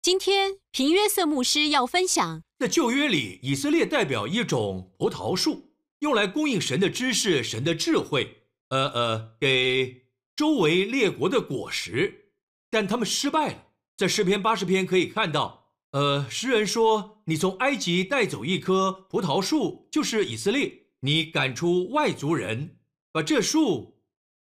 [0.00, 10.06] 今天平约瑟牧师要分享，在旧约里，以色列代表一种葡萄树，用来供应神的知识、神的智慧，呃呃，给
[10.36, 12.30] 周围列国的果实。
[12.70, 13.64] 但他们失败了。
[13.96, 22.76] 在诗篇八十篇可以看到，呃，诗人说：“你从埃及带走一棵葡萄树，就是以色列；你赶出外族人，
[23.10, 24.00] 把这树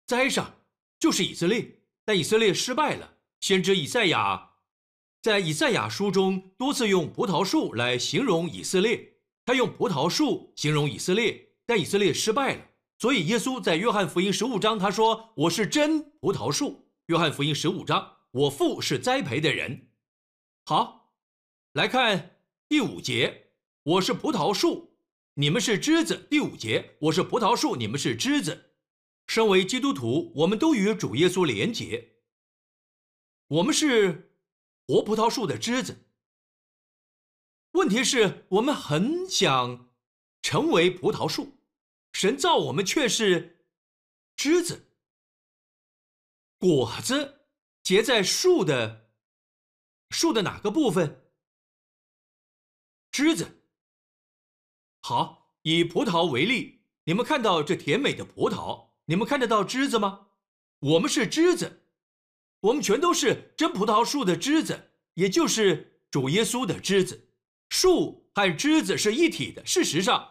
[0.07, 0.57] 栽上，
[0.99, 3.15] 就是以色列。”但以色列失败了。
[3.41, 4.51] 先知以赛亚。
[5.27, 12.64] 在以赛亚书中多次用葡萄树来形容以色列，他用葡萄树形容以色列，但以色列失败了。
[13.00, 19.89] 所以耶稣在约翰福音十五章他说：“我是真葡萄树。”约翰福音十五章，我父是栽培的人。
[20.64, 21.12] 好，
[21.72, 22.36] 来看
[22.68, 23.48] 第五节，
[23.82, 24.96] 我是葡萄树，
[25.34, 26.25] 你们是枝子。
[26.31, 28.76] 第五节，我是葡萄树，你们是枝子。
[29.26, 32.12] 身为基督徒，我们都与主耶稣连结，
[33.48, 34.22] 我们是。
[34.86, 36.05] 活葡萄树的枝子。
[37.72, 39.91] 问题是我们很想
[40.42, 41.59] 成为葡萄树，
[42.12, 43.67] 神造我们却是
[44.37, 44.92] 枝子。
[46.59, 47.47] 果子
[47.83, 49.11] 结在树的
[50.11, 51.31] 树的哪个部分？
[53.11, 53.62] 枝子。
[55.03, 60.29] 好，以葡萄为例，你们看到这甜美的葡萄，你们看得到枝子吗？
[60.79, 61.86] 我们是枝子。
[62.61, 67.29] 我们全都是真葡萄树的枝子，也就是主耶稣的枝子。
[67.69, 69.65] 树和枝子是一体的。
[69.67, 70.29] 事实上，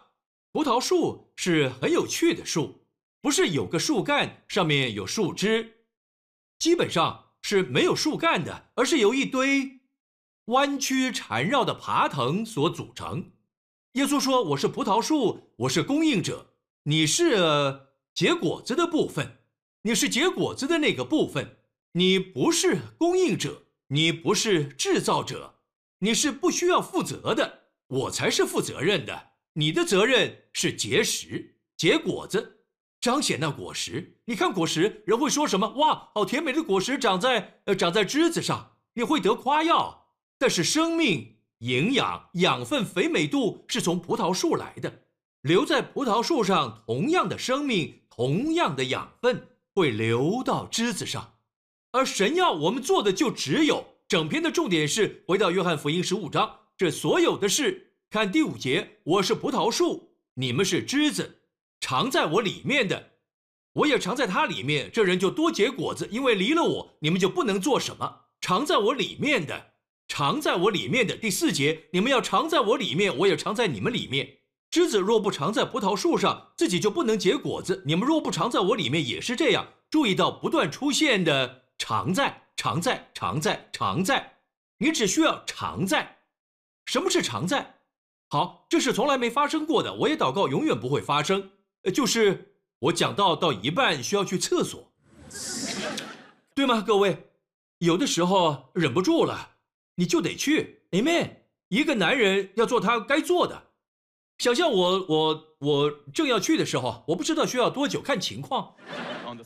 [0.52, 2.86] 葡萄树是很有趣的树，
[3.20, 5.84] 不是有个树干上面有树枝，
[6.58, 9.80] 基本上是没有树干的，而是由一堆
[10.46, 13.32] 弯曲缠绕的爬藤所组成。
[13.92, 17.36] 耶稣说：“我是葡萄树，我是供应者，你是
[18.14, 19.38] 结果子的部分，
[19.82, 21.58] 你是结果子的那个部分。”
[21.96, 25.54] 你不是供应者，你不是制造者，
[26.00, 29.28] 你是不需要负责的，我才是负责任的。
[29.54, 32.58] 你的责任是结实、结果子，
[33.00, 34.18] 彰显那果实。
[34.26, 35.70] 你看果实，人会说什么？
[35.76, 40.08] 哇，好甜美的果实长在呃长在枝子上，你会得夸耀。
[40.38, 45.04] 但是生命、营养、养分、肥美度是从葡萄树来的，
[45.40, 51.32] 留在葡萄树上，同样的生命、同样的养分会流到枝子上。
[51.96, 61.38] 而神要我们做的就只有整篇的重点是回到约翰福音十五章，这所有的事，看第五节，我是葡萄树，你们是枝子，
[61.80, 63.12] 常在我里面的，
[63.72, 68.26] 我也常在他里面，这人就多结果子，因为离了我，你们就不能做什么。
[68.42, 69.68] 常在我里面的，
[70.06, 74.40] 常在我里面的第四节，你们要常在我里面，我也常在你们里面。
[74.70, 77.82] 枝子若不常在葡萄树上，自己就不能结果子。
[77.86, 79.66] 你们若不常在我里面，也是这样。
[79.88, 81.62] 注意到不断出现的。
[81.78, 84.38] 常在，常在，常在，常在。
[84.78, 86.18] 你只需要常在。
[86.86, 87.74] 什么是常在？
[88.28, 89.94] 好，这是从来没发生过的。
[89.94, 91.50] 我也祷告，永远不会发生。
[91.82, 94.92] 呃，就是我讲到到一半需要去厕所，
[96.54, 96.82] 对吗？
[96.84, 97.30] 各位，
[97.78, 99.56] 有的时候忍不住了，
[99.94, 100.82] 你就得去。
[100.90, 101.30] Amen。
[101.68, 103.65] 一个男人要做他该做的。
[104.38, 108.74] 想象我，我，我正要去的时候，我不知道需要多久，看情况。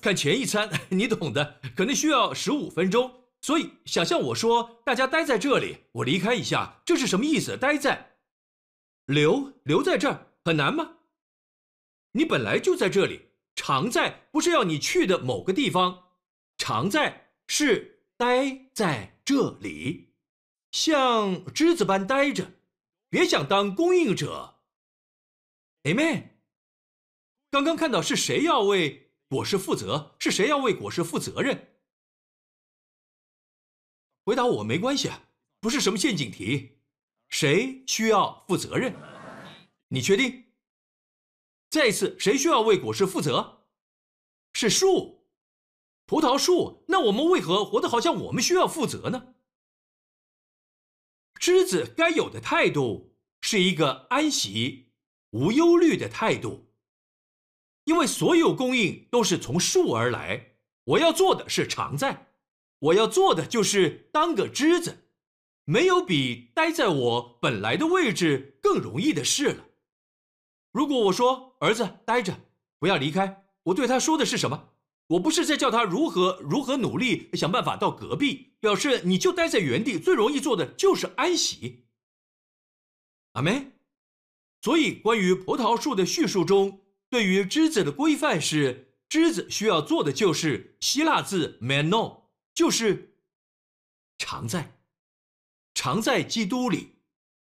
[0.02, 3.12] 看前一餐， 你懂的，可能需要十五分钟。
[3.40, 7.56] 所以想象我说大家待在这里，我离开一下，这是什么意思？
[7.56, 8.16] 待在，
[9.06, 10.96] 留留在这儿很难吗？
[12.12, 16.02] 你本来就在这里，常在不是要你去的某个地方，
[16.58, 20.14] 常在是待在这里，
[20.72, 22.50] 像枝子般待着，
[23.08, 24.56] 别想当供应者。
[25.84, 26.40] A 妹。
[27.50, 29.08] 刚刚看到是谁要为？
[29.28, 31.76] 果实负责是谁要为果实负责任？
[34.24, 35.28] 回答我没关系啊，
[35.60, 36.80] 不是什么陷阱题。
[37.28, 38.92] 谁需要负责任？
[39.86, 40.52] 你确定？
[41.68, 43.68] 再一次，谁需要为果实负责？
[44.52, 45.28] 是树，
[46.06, 46.84] 葡萄树。
[46.88, 49.36] 那我们为何活得好像我们需要负责呢？
[51.38, 54.89] 枝子该有的态度是一个安息、
[55.30, 56.66] 无忧虑的态度。
[57.84, 62.28] 因为所有供应都是从树而来，我要做的是常在，
[62.78, 65.08] 我要做的就是当个枝子，
[65.64, 69.64] 没有比待在我本来的位置更容易的事了。
[70.70, 72.38] 如果我说儿子待着，
[72.78, 74.68] 不要离开，我对他说的是什么？
[75.08, 81.86] 我不是在叫他如何如何努力想办法到隔壁，表示你就待在原地，最容易做的就是安息。
[83.32, 83.72] 阿门。
[84.62, 86.80] 所以关于葡萄树的叙述中。
[87.08, 92.22] 对于枝子的规范是，枝子需要做的就是希腊字 meno，
[92.54, 93.16] 就是
[94.18, 94.80] 常在。
[95.74, 96.96] 常在基督里。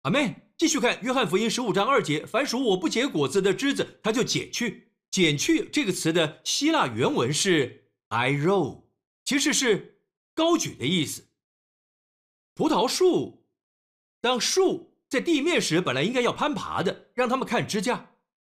[0.02, 4.92] 阿门，继续看约翰福音十五章二节：凡属我不结果子的枝子，他就剪去。
[5.10, 8.84] 剪去这个词的希腊原文是 i roll，
[9.24, 10.02] 其实是
[10.34, 11.24] 高举的意思。
[12.54, 13.48] 葡萄树
[14.20, 18.10] 当树在地面时，本来应该要攀爬的，让他们看支架。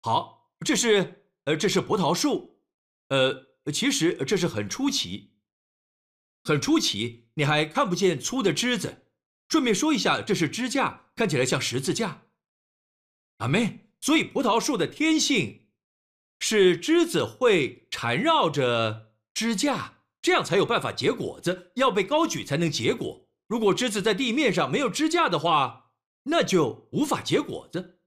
[0.03, 2.59] 好，这是呃，这是葡萄树，
[3.09, 5.33] 呃，其实这是很出奇，
[6.45, 9.07] 很出奇，你还看不见粗的枝子。
[9.49, 12.23] 顺便说一下，这是支架，看起来像十字架。
[13.39, 15.69] 阿妹，所以葡萄树的天性
[16.41, 23.29] 是枝子会缠绕着支架，这样才有办法结果子，要被高举才能结果。
[23.47, 25.88] 如果枝子在地面上没有支架的话，
[26.31, 28.01] 那就无法结果子。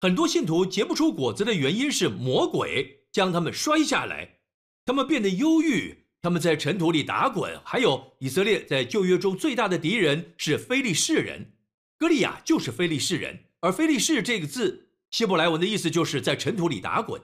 [0.00, 4.38] 很多信徒结不出果子的原因是魔鬼将他们摔下来，
[4.86, 7.60] 他们变得忧郁，他们在尘土里打滚。
[7.64, 11.52] 还有以色列在旧约中最大的敌人是非利士人，
[11.98, 17.20] 歌利亚就是非利士人，而非利士这个字希伯来文的意思就是在尘土里打滚。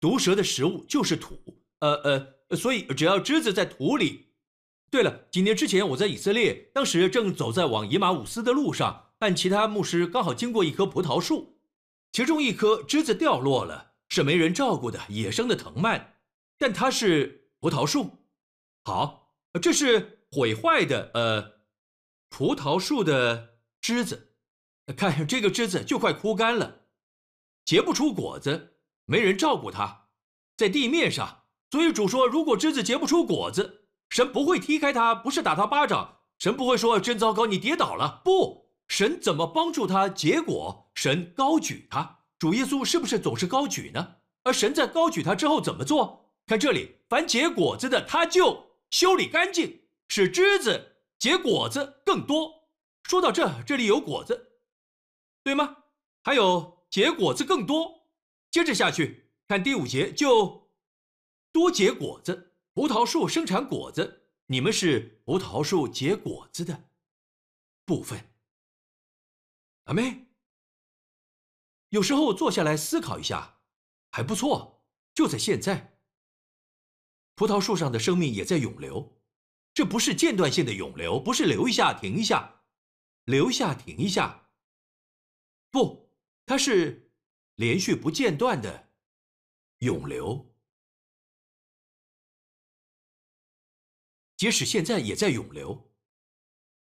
[0.00, 1.92] 毒蛇的食物就是土，呃
[2.48, 4.27] 呃，所以只要枝子在土里。
[4.90, 11.58] 对了，几年之前我在以色列，当时正走在往以马五斯的路上，和其他牧师刚好经过一棵葡萄树，
[12.10, 16.14] 其中一棵枝子掉落了，是没人照顾的野生的藤蔓，
[16.56, 18.10] 但它是葡萄树。
[18.84, 21.60] 好，这是毁坏的呃
[22.30, 24.32] 葡萄树的枝子，
[24.96, 26.86] 看这个枝子就快枯干了，
[27.66, 30.08] 结不出果子，没人照顾它，
[30.56, 31.42] 在地面上。
[31.70, 33.84] 所以主说，如果枝子结不出果子。
[34.18, 36.16] 神不会踢开他，不是打他巴掌。
[36.40, 38.20] 神不会说真糟糕，你跌倒了。
[38.24, 40.90] 不，神怎么帮助他结果？
[40.92, 42.18] 神高举他。
[42.36, 44.16] 主耶稣是不是总是高举呢？
[44.42, 46.32] 而神在高举他之后怎么做？
[46.48, 48.60] 看这里，凡结果子的，他就
[48.90, 52.52] 修理干净，使枝子结果子更多。
[53.04, 54.48] 说到这，这里有果子，
[55.44, 55.76] 对吗？
[56.24, 58.08] 还有结果子更多。
[58.50, 60.68] 接着下去看第五节，就
[61.52, 62.46] 多结果子。
[62.78, 66.90] 葡萄树生产果子，你们是葡萄树结果子的
[67.84, 68.32] 部分。
[69.86, 70.28] 阿妹，
[71.88, 73.62] 有时候坐下来思考一下，
[74.12, 74.86] 还不错。
[75.12, 75.98] 就在现在，
[77.34, 79.20] 葡萄树上的生命也在涌流，
[79.74, 82.62] 这不是间断性的涌流，不是留一下停一下，
[83.24, 84.50] 留下停一下，
[85.72, 86.12] 不，
[86.46, 87.10] 它是
[87.56, 88.92] 连续不间断的
[89.78, 90.47] 涌流。
[94.38, 95.90] 即使现在也在涌流，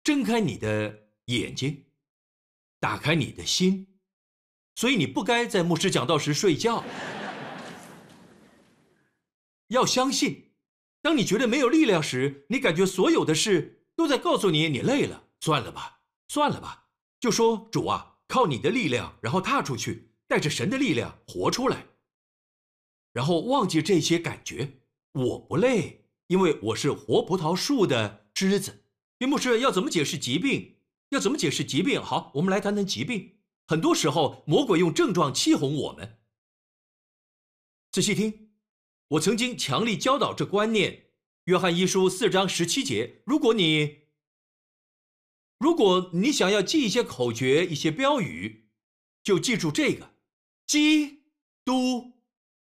[0.05, 1.87] 睁开你的眼睛，
[2.79, 3.99] 打开你的心，
[4.75, 6.85] 所以你不该在牧师讲道时睡觉。
[9.69, 10.53] 要相信，
[11.01, 21.87] 当你觉得没有力量时，你感觉所有的事都在告诉你你累了，算了吧，算了吧，就说主啊，靠你的力量，然后踏出去，带着神的力量活出来，
[23.15, 26.05] 然后忘记这些感觉，我不累。
[26.29, 28.85] 因为我是活葡萄树的枝子，
[29.19, 30.77] 岳牧师要怎么解释疾病？
[31.09, 32.03] 要怎么解释疾病？
[32.03, 33.39] 好，我们来谈谈疾病。
[33.67, 36.19] 很多时候，魔鬼用症状欺哄我们。
[37.91, 38.51] 仔细听，
[39.09, 41.07] 我曾经强力教导这观念。
[41.45, 44.01] 约翰一书四章十七节，如果你，
[45.59, 48.69] 如果你想要记一些口诀、一些标语，
[49.23, 50.11] 就记住这个：
[50.67, 51.23] 基
[51.65, 52.13] 督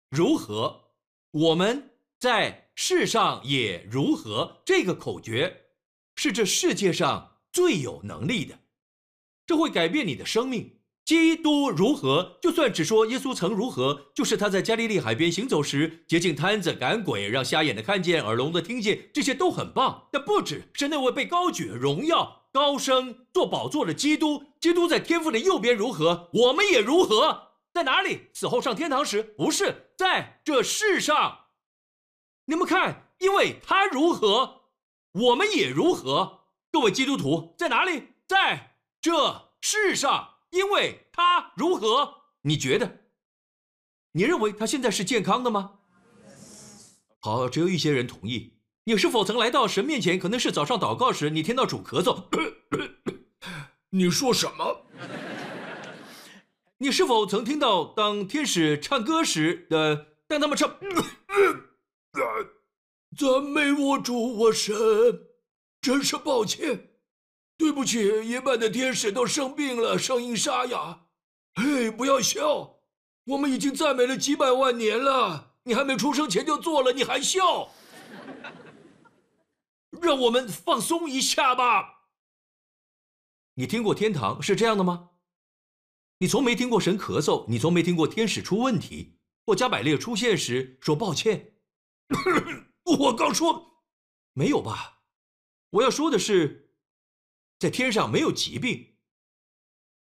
[0.09, 0.93] 如何？
[1.29, 2.60] 我们在。
[2.75, 4.61] 世上也如何？
[4.65, 5.65] 这个口诀
[6.15, 8.59] 是这世界上最有能力的，
[9.45, 10.77] 这会改变你的生命。
[11.03, 12.37] 基督如何？
[12.41, 20.07] 就算只说耶稣曾如何，就是他在加利利海边行走时，洁净摊子、赶鬼，让瞎眼的看见，耳聋的听见，这些都很棒。
[20.11, 24.43] 但不止，是那位被高举、荣耀、高升、做宝座的基督。
[24.61, 26.29] 基督在天父的右边如何？
[26.33, 27.55] 我们也如何？
[27.73, 28.27] 在哪里？
[28.33, 29.23] 死后上天堂时？
[29.35, 31.40] 不是在这世上。
[32.45, 34.63] 你们看，因为他如何，
[35.11, 36.41] 我们也如何。
[36.71, 38.09] 各位基督徒在哪里？
[38.27, 42.23] 在这世上，因为他如何？
[42.41, 42.99] 你觉得？
[44.13, 45.79] 你认为他现在是健康的吗？
[47.19, 48.57] 好，只有一些人同意。
[48.85, 50.17] 你是否曾来到神面前？
[50.17, 52.25] 可能是早上祷告时，你听到主咳嗽。
[53.91, 54.85] 你说什么？
[56.79, 60.07] 你是否曾听到当天使唱歌时的？
[60.27, 60.75] 当他们唱。
[63.17, 64.75] 赞美我主我神，
[65.81, 66.91] 真是抱歉，
[67.57, 71.07] 对不起，夜半的天使都生病了，声音沙哑。
[71.55, 72.79] 嘿，不要笑，
[73.25, 77.69] 我们已经赞美了几百万年了，你还没出生前就做了，你还笑？
[80.01, 82.07] 让我们放松一下吧。
[83.55, 85.09] 你听过天堂是这样的吗？
[86.19, 91.55] 你从没听过神咳嗽，你从没听过天使出问题，或加百列出现时说抱歉。
[92.97, 93.83] 我刚说
[94.33, 94.99] 没有吧？
[95.71, 96.71] 我要说的是，
[97.59, 98.95] 在天上没有疾病。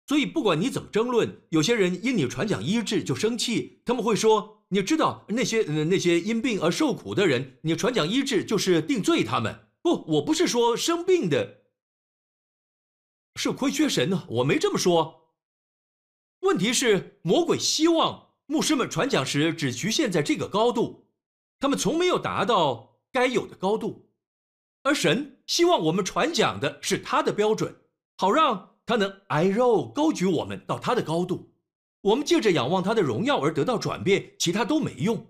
[0.07, 11.65] 所以不管你怎么争论，有些人因你传讲医治就生气，他们会说：“你知道那些那些因病而受苦的人，你传讲医治就是定罪他们。”不，我不是说生病的
[13.35, 15.33] 是亏缺神呢，我没这么说。
[16.41, 21.04] 问题是魔鬼希望牧师们传讲时只局限在这个高度，
[21.59, 24.09] 他们从没有达到该有的高度，
[24.83, 27.75] 而神希望我们传讲的是他的标准，
[28.17, 28.71] 好让。
[28.87, 31.55] 他能挨肉高举我们到他的高度，
[32.01, 35.25] 我们借着仰望他的荣耀而得到转变，其他都没用。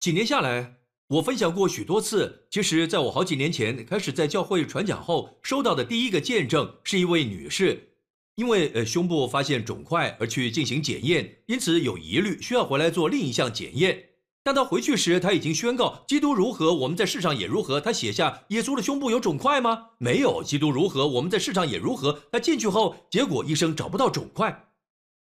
[0.00, 2.48] 几年下来，我分享过许多次。
[2.50, 7.90] 其实，在我好几年前开始在教会传讲后，收到的第一个见证是一位女士，
[8.34, 14.07] 因为呃胸部发现肿块而去进行检验，因此有疑虑，需要回来做另一项检验。
[14.48, 17.78] 当他回去时，他已经宣告：基督如何，我们在世上也如何。
[17.78, 19.90] 他写下：耶稣的胸部有肿块吗？
[19.98, 20.42] 没有。
[20.42, 22.22] 基督如何，我们在世上也如何。
[22.32, 24.70] 他进去后，结果医生找不到肿块。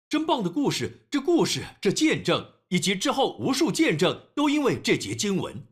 [0.08, 1.08] 真棒的故事！
[1.10, 5.66] 这故事，这见证，以及之后无数见证，都因为这节经文。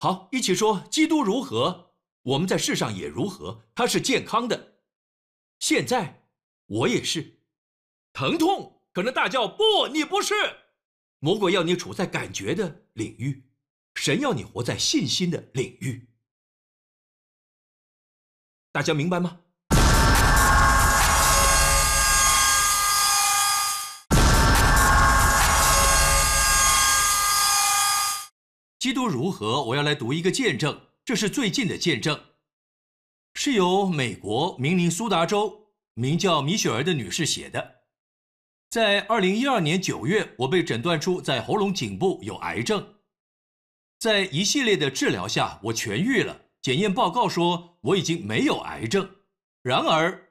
[0.00, 1.92] 好，一起说：基督如何，
[2.24, 3.62] 我们在世上也如何。
[3.72, 4.72] 他是健康的。
[5.60, 6.24] 现在
[6.66, 7.38] 我也是。
[8.12, 10.34] 疼痛，可能大叫：不，你不是。
[11.24, 13.44] 魔鬼要你处在感觉的领域，
[13.94, 16.08] 神要你活在信心的领域。
[18.72, 19.38] 大家明白吗？
[28.80, 29.62] 基督如何？
[29.62, 32.20] 我要来读一个见证，这是最近的见证，
[33.34, 37.81] 是由美国明尼苏达州名叫米雪儿的女士写的。
[38.72, 42.94] 在二零一二年九月，我被诊断出在喉咙颈部有癌症，
[43.98, 46.46] 在一系列的治疗下，我痊愈了。
[46.62, 49.16] 检验报告说我已经没有癌症。
[49.60, 50.30] 然而，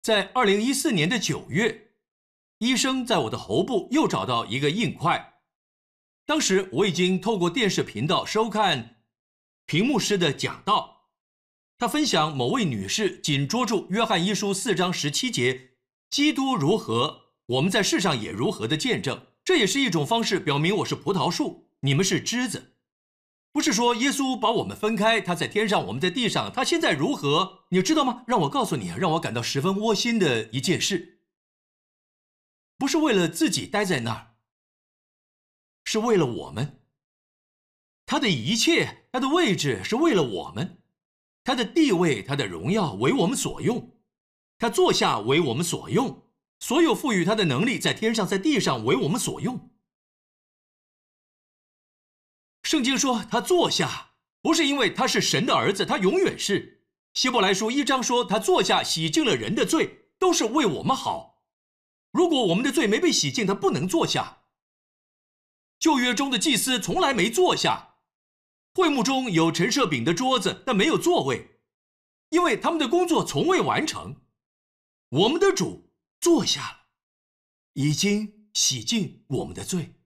[0.00, 1.88] 在二零一四年的九月，
[2.60, 5.34] 医生在我的喉部又找到一个硬块。
[6.24, 9.02] 当时我已经透过电视频道收看
[9.66, 11.08] 屏幕师的讲道，
[11.76, 15.72] 他分享某位女士紧捉住约翰一书四章十七节，
[16.08, 17.20] 基督如何。
[17.52, 22.76] 我们在世上也如何的见证，这也是一种方式，表明我是葡萄树，你们是枝子。
[23.52, 27.64] 不是说耶稣把我们分开，他在天上，我们在地上，他现在如何？
[27.68, 28.24] 你知道吗？
[28.26, 31.20] 让我告诉你，让我感到十分窝心的一件事，
[32.78, 34.36] 不是为了自己待在那儿，
[35.84, 36.80] 是为了我们。
[38.06, 40.78] 他的一切，他的位置是为了我们，
[41.44, 43.90] 他的地位，他的荣耀为我们所用，
[44.58, 46.22] 他坐下为我们所用。
[46.62, 49.68] 所有赋予他的能力，在天上，在地上，为我们所用。
[52.62, 56.86] 圣经说他坐下，不是因为他是神的儿子，他永远是。
[57.14, 61.42] 希伯来书一章说他坐下，洗净了人的罪，都是为我们好。
[62.12, 64.44] 如果我们的罪没被洗净，他不能坐下。
[65.80, 67.96] 旧约中的祭司从来没坐下，
[68.72, 71.58] 会幕中有陈设饼的桌子，但没有座位，
[72.28, 74.22] 因为他们的工作从未完成。
[75.08, 75.88] 我们的主。
[76.22, 76.76] 坐下了，
[77.72, 79.96] 已经洗净我们的罪。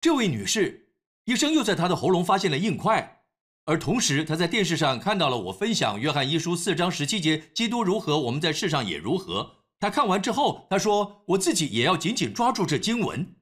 [0.00, 0.92] 这位女士，
[1.24, 3.24] 医生又在她的喉咙发现了硬块，
[3.64, 13.34] 而同时她在电视上看到了我分享《约翰一书》四章十七节：“基督如何，我们在世上也如何。”她看完之后，她说：“我自己也要紧紧抓住这经文。”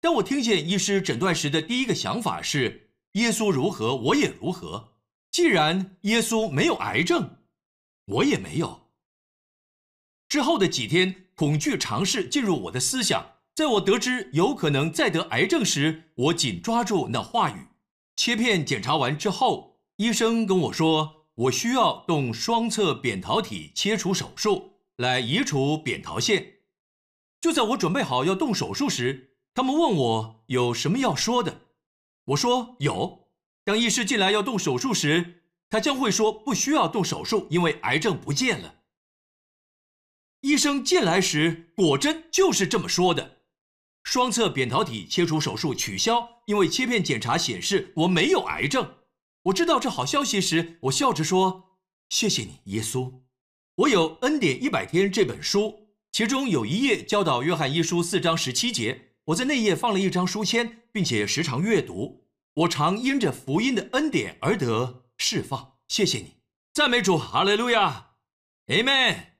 [0.00, 4.92] 当我听见医师诊断时的第一个想法是：“耶稣如何，我也如何。”
[5.32, 7.38] 既然耶稣没有癌症，
[8.04, 8.81] 我也没有。
[10.32, 11.26] 之后的几天。
[11.34, 17.66] 恐惧尝试进入我的思想，在我得知有可能再得癌症时，我紧抓住那话语。
[18.16, 26.60] 切片检查完之后，医生跟我说，我需要动双侧扁桃体切除手术来移除扁桃腺。
[27.38, 31.60] 就在我准备好要动手术时，他们问我有什么要说的。
[32.26, 33.28] 我说有。
[33.64, 38.76] 当医师进来要动手术时，他将会说不需要动手术，因为癌症不见了。
[40.42, 43.38] 医生进来时，果真就是这么说的。
[44.02, 48.94] 双侧扁桃体切除手术取消，因为切片检查显示我没有癌症。
[49.44, 51.78] 我知道这好消息时，我笑着说
[52.10, 53.20] ：“谢谢你，耶稣。”
[53.76, 59.12] 我有《恩典一百天》这本书，其中有一页教导约翰一书四章十七节。
[59.26, 62.26] 我在那页放了一张书签，并且时常阅读。
[62.54, 65.74] 我常因着福音的恩典而得释放。
[65.86, 66.38] 谢谢你，
[66.74, 68.10] 赞美主，哈利路亚。
[68.66, 69.31] Amen。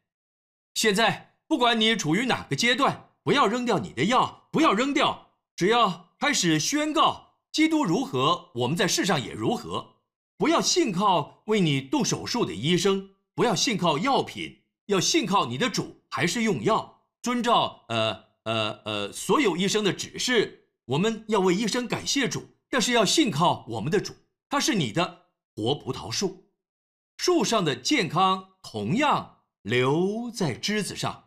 [0.75, 9.97] 现在不管你处于哪个阶段，不要扔掉你的药，不要扔掉，只要开始宣告基督如何，我们在世上也如何。
[10.39, 20.69] 不要信靠为你动手术的医生，不要信靠药品，要信靠你的主，还是用药，遵照呃呃呃所有医生的指示。
[20.87, 24.15] 我们要为医生感谢主，但是要信靠我们的主，
[24.49, 26.51] 他是你的活葡萄树，
[27.19, 29.32] 树上的健康同样。
[29.63, 31.25] 留在枝子上。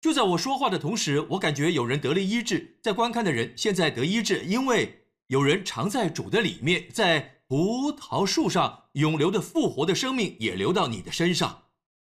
[0.00, 11.64] 就在我说话的同时，我感觉有人得了医治，在观看的人现在得医治，因为有人常在主的里面，在葡萄树上永留的复活的生命也流到你的身上，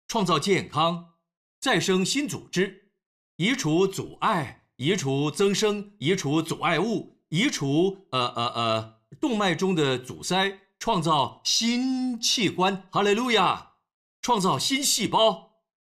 [0.08, 1.10] 创造健康，
[1.60, 2.90] 再生新组织，
[3.36, 12.84] 移除阻碍，移除增生，移除阻碍物，移除呃呃呃动脉中的阻塞，创造新器官。
[12.90, 13.74] 哈利路亚！
[14.20, 15.47] 创造新细胞。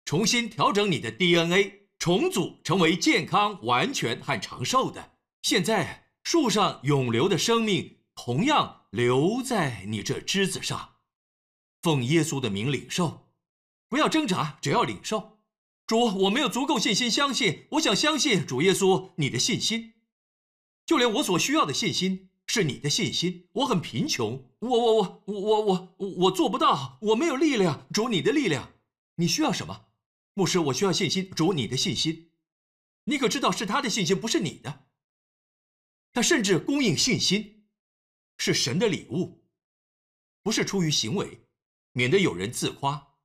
[0.05, 5.11] 重新调整你的 DNA，重组成为健康、完全和长寿的。
[5.41, 10.95] 现在树上永留的生命同样留在你这枝子上。
[11.81, 13.27] 奉耶稣的名领受，
[13.89, 15.39] 不要挣扎，只要领受。
[15.87, 19.93] 主，我没有足够信心相信，我想相信主耶稣你的信心。
[20.85, 23.47] 就连我所需要的信心是你的信心。
[23.53, 27.87] 我很贫穷，我我我我我我我做不到，我没有力量。
[27.93, 28.73] 主，你的力量，
[29.15, 29.85] 你需要什么？
[30.33, 32.31] 牧师，我需要信心，主你的信心，
[33.03, 34.85] 你可知道是他的信心，不是你的。
[36.13, 37.65] 他甚至供应信心，
[38.37, 39.43] 是神的礼物，
[40.41, 41.41] 不是出于行为，
[41.93, 43.15] 免得有人自夸。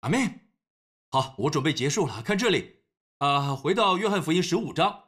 [0.00, 0.40] 阿门。
[1.10, 2.22] 好，我准备结束了。
[2.22, 2.76] 看这里，
[3.18, 5.04] 啊，回到约翰福音十五章，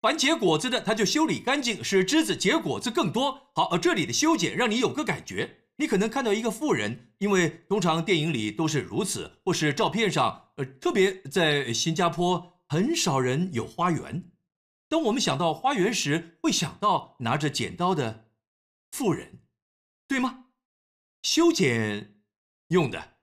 [0.00, 3.50] 凡结果子的，他就修理干净，使枝子结果子更多。
[3.54, 5.59] 好，这里的修剪让你有个感觉。
[5.80, 14.30] 你可能看到一个富人，因为通常电影里都是如此，或是照片上，呃，特别在新加坡，很少人有花园。
[14.90, 18.26] 当我们想到花园时，会想到拿着剪刀的
[18.92, 19.38] 富人，
[20.06, 20.44] 对吗？
[21.22, 22.20] 修剪
[22.68, 23.14] 用的，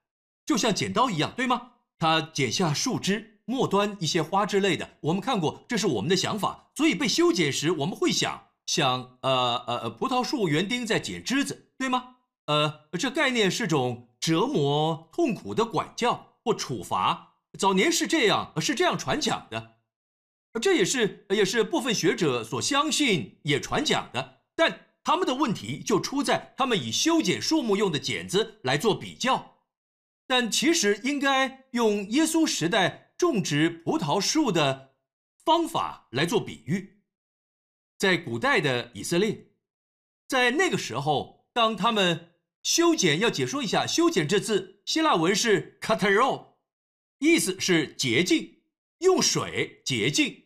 [0.44, 1.74] 就像剪刀一样，对吗？
[2.00, 6.72] 他剪下树枝末端一些花之类的，我们看过，这是我们的想法。
[6.74, 12.16] 所以被修剪时，我们会想，像呃呃葡萄树园丁在剪枝子，对吗？
[12.48, 17.36] 呃，这概念是种折磨、痛苦的管教或处罚。
[17.58, 19.78] 早年是这样，是这样传讲的，
[20.62, 24.42] 这也是也是部分学者所相信也传讲的。
[24.56, 29.58] 但他们的问题就出在他们以修剪树木用的剪子来做比较，
[30.26, 34.96] 但其实应该用耶稣时代种植葡萄树的
[35.44, 37.02] 方法来做比喻。
[37.98, 39.48] 在古代的以色列，
[40.28, 46.56] 在那个时候，当他们修剪要解说一下，修剪这字希腊文是 kataro，
[47.20, 48.62] 意思是洁净，
[49.00, 50.46] 用水洁净。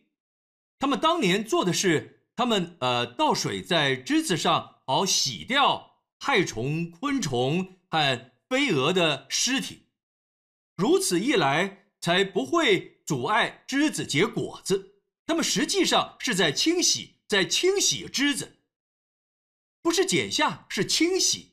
[0.78, 9.88] 他们当年做的是，他们呃倒水在枝子上，好洗掉害虫、昆虫和飞蛾的尸体。
[10.76, 15.00] 如此一来，才不会阻碍枝子结果子。
[15.24, 18.58] 他们实际上是在清洗，在清洗枝子，
[19.80, 21.51] 不是剪下，是清洗。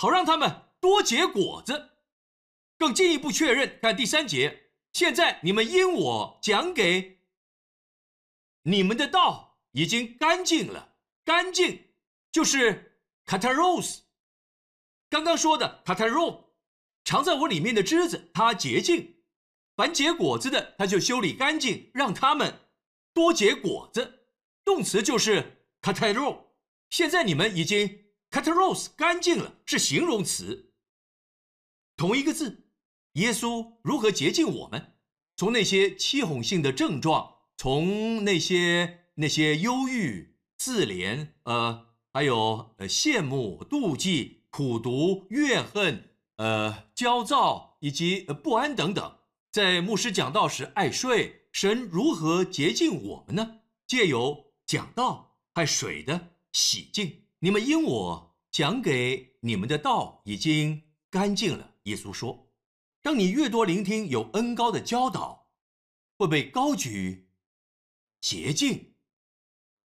[0.00, 1.90] 好让他们多结果子，
[2.78, 3.78] 更进一步确认。
[3.82, 7.20] 看第三节，现在你们因我讲给
[8.62, 11.92] 你们的道已经干净了，干净
[12.32, 13.98] 就是 kataros。
[15.10, 16.44] 刚刚说的 kataros，
[17.04, 19.16] 藏在我里面的枝子，它洁净；
[19.76, 22.58] 凡结果子的，它就修理干净，让他们
[23.12, 24.30] 多结果子。
[24.64, 26.38] 动词就是 kataros。
[26.88, 28.06] 现在你们已经。
[28.30, 30.72] Kataros 干净了是形容词，
[31.96, 32.68] 同一个字。
[33.14, 34.94] 耶稣如何洁净我们？
[35.36, 49.18] 从那些欺哄性的症状，从那些那些忧郁、自怜，呃，还有呃羡慕、妒忌、苦读、怨恨，呃，焦躁以及不安等等。
[49.50, 53.62] 在牧师讲道时爱睡，神如何洁净我们呢？
[53.88, 57.24] 借由讲道和水的洗净。
[57.42, 61.76] 你们因我讲给你们的道已经干净了。
[61.84, 62.50] 耶稣说
[63.00, 65.48] ：“当你越多聆听有恩高的教导，
[66.18, 67.30] 会被高举
[68.20, 68.92] 洁净，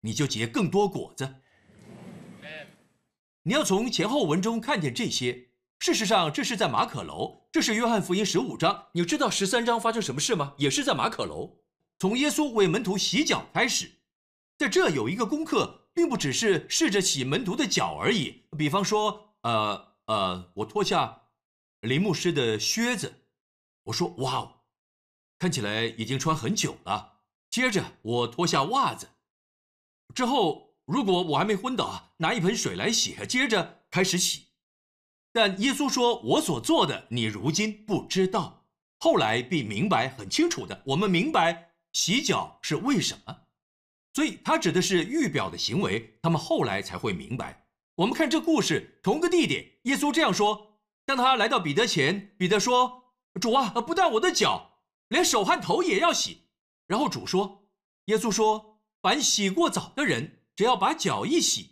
[0.02, 1.36] 你就结更多果子。
[3.44, 5.52] 你要从前后文中看见这些。
[5.80, 8.88] 事实上，这是在马可楼，这是约翰福音十五章。
[8.92, 10.56] 你知道十三章发生什么事吗？
[10.58, 11.60] 也是在马可楼，
[12.00, 14.00] 从耶稣为门徒洗脚开始，
[14.58, 18.44] 在这有一个功课。”并不只是试着洗门徒的脚而已。
[18.56, 21.24] 比方说，呃呃，我脱下
[21.80, 23.26] 林牧师的靴子，
[23.86, 24.52] 我说：“哇哦，
[25.40, 27.14] 看起来已经穿很久了。”
[27.50, 29.08] 接着我脱下袜子，
[30.14, 34.48] 之后如果我还没昏倒，拿一盆水来洗，接着开始洗。
[35.32, 38.66] 但耶稣说：“我所做的，你如今不知道，
[39.00, 40.84] 后来必明白，很清楚的。
[40.88, 43.45] 我们明白洗脚是为什么，
[44.16, 47.68] 所以他指的是预表的行为，他们后来才会明白。
[47.96, 56.44] 我们看这故事，同个地点，耶稣这样说：当他来到彼得前，彼得说：‘主啊，不但我的脚，连手和头也要洗。’
[56.88, 57.68] 然后主说
[58.08, 61.72] ：‘耶稣说，凡洗过澡的人，只要把脚一洗，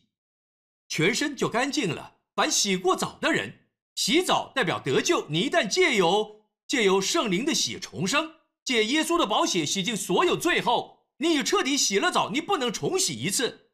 [0.89, 5.29] 全身就干净了。’”凡洗过澡的人，洗澡代表得救。
[5.29, 8.33] 你一旦借由借由圣灵的血重生，
[8.65, 13.71] 借耶稣的宝血洗净所有罪后，你已彻底洗了澡，你不能重洗一次。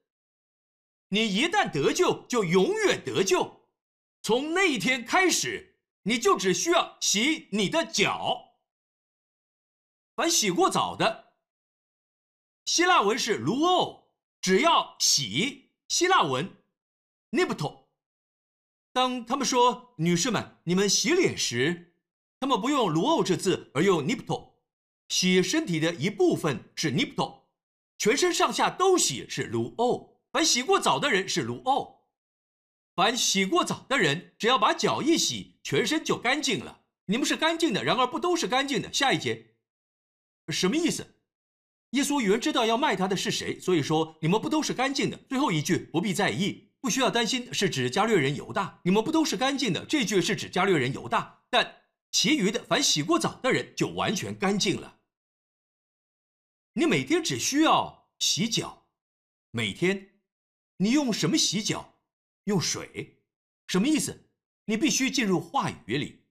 [1.09, 3.67] 你一旦得救，就永远得救。
[4.21, 8.59] 从那一天开始，你就只需要洗你的脚。
[10.15, 11.33] 凡洗过澡的，
[12.65, 14.09] 希腊文是 luo，
[14.41, 16.57] 只要洗，希腊文
[17.31, 17.85] nipto。
[18.91, 21.95] 当他们说：“女士们，你们洗脸时，
[22.39, 24.48] 他们不用 “luo” 这字，而用 “nipto”。
[25.09, 27.41] 洗身体的一部分是 “nipto”，
[27.97, 30.11] 全身上下都洗是 “luo”。
[30.31, 31.97] 凡洗过澡的人是 “luo”。
[32.95, 36.81] 凡洗过澡的人，只要把脚一洗，全身就干净了。
[37.05, 38.93] 你们是干净的，然而不都是干净的。
[38.93, 39.55] 下一节，
[40.49, 41.15] 什么意思？
[41.91, 45.17] 耶稣原知道要卖他的是谁，所以说你们不都是干净的。
[45.27, 46.69] 最后一句不必在意。
[46.81, 48.79] 不需要担心，是指加略人犹大。
[48.83, 49.83] 你们不都是干净的？
[49.85, 51.75] 这句是指加略人犹大，但
[52.11, 54.98] 其余的凡洗过澡的人就完全干净了。
[56.73, 58.87] 你每天只需要洗脚，
[59.51, 60.09] 每天，
[60.77, 61.95] 你用什么洗脚？
[62.45, 63.21] 用水，
[63.67, 64.29] 什么意思？
[64.65, 66.23] 你必须进入话语里，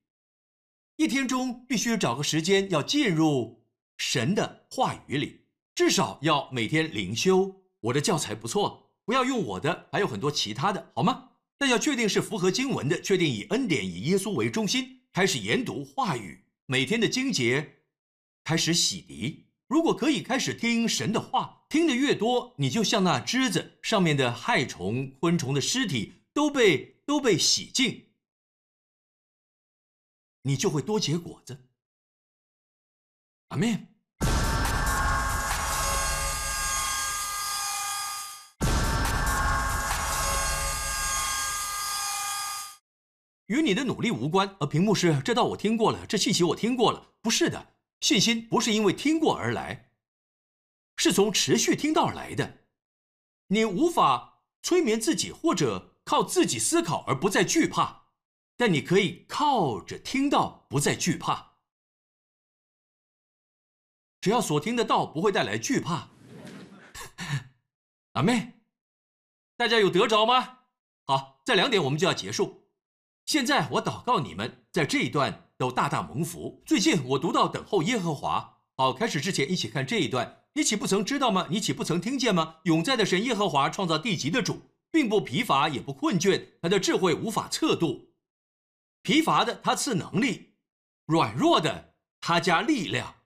[0.97, 3.65] 一天中必须找个时间要进入
[3.97, 7.63] 神的话语里，至少要每天灵修。
[7.81, 8.85] 我的教材不错。
[9.05, 11.31] 不要用我的，还有很多其他的，好吗？
[11.57, 17.79] 但要确定是符合经文的，确定以恩典、以耶稣为中心，开始研读话语，每天的经节，
[18.45, 19.48] 开始洗涤。
[19.69, 28.07] 如果可以开始听神的话，听得越多，你就像那枝子上面的害虫、昆虫的尸体都被都被洗净，
[30.41, 31.67] 你就会多结果子。
[33.49, 33.87] 阿门。
[43.49, 44.57] 与你的努力无关。
[44.61, 47.13] 而屏幕是这道我听过了，这信息我听过了。
[47.21, 49.91] 不是的，信心不是因为听过而来，
[50.97, 52.65] 是从持续听到而来的。
[53.49, 58.09] 你无法催眠自己，或者靠自己思考而不再惧怕，
[58.57, 61.57] 但你可以靠着听到不再惧怕。
[64.21, 66.11] 只要所听的道不会带来惧怕。
[68.13, 68.61] 阿妹，
[69.57, 70.59] 大家有得着吗？
[71.05, 72.69] 好，再两点我们就要结束。
[73.25, 76.63] 现在我祷告你们，在这一段都大大蒙福。
[76.65, 78.61] 最近我读到等候耶和华。
[78.77, 80.45] 好，开始之前一起看这一段。
[80.55, 81.49] 你岂不曾知道吗？
[81.51, 82.57] 你岂不曾听见吗？
[82.63, 88.13] 永在的神耶和华创造地极的主，并不疲乏也不困倦，他的智慧无法测度。
[89.03, 90.55] 疲乏的他赐能力，
[91.07, 93.17] 软弱的他加力量。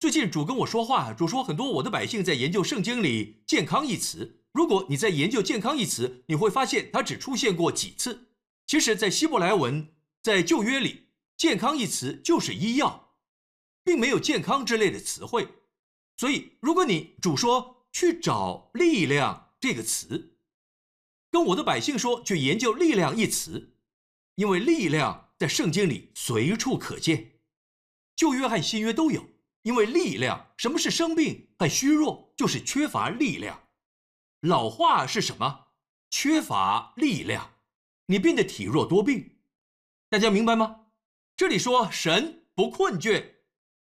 [0.00, 4.44] 最近主跟我说话，主说很多我的百姓在研究圣经里“健康”一词。
[4.52, 8.28] 如果你在研究“健康”一词，你会发现它只出现过几次。
[8.66, 9.94] 其实，在希伯来文，
[10.26, 11.06] 在旧约里
[11.38, 13.14] ，“健康”一词就是医药，
[13.84, 15.46] 并没有“健康”之类的词汇。
[16.16, 20.36] 所以，如果你主说去找“力量”这个词，
[21.30, 23.76] 跟我的百姓说去研究“力量”一词，
[24.34, 27.38] 因为力量在圣经里随处可见，
[28.16, 29.24] 旧约和新约都有。
[29.62, 32.32] 因为力量，什么是生病和虚弱？
[32.36, 33.68] 就是缺乏力量。
[34.40, 35.68] 老化是什么？
[36.10, 37.58] 缺乏力量。
[38.06, 39.35] 你变得体弱多病，
[40.16, 40.86] 大家明白吗？
[41.36, 43.34] 这里说神不困倦，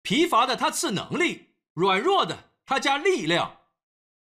[0.02, 3.60] 疲乏的他赐能力，软弱的他加力量。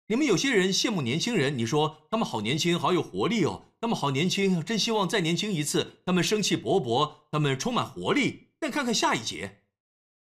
[0.06, 6.00] 你们有些人羡慕年轻人，你说他们好年轻，好有活力哦，他们好年轻，真希望再年轻一次。
[6.06, 8.54] 他们生气勃勃，他们充满活力。
[8.58, 9.64] 但看看下一节，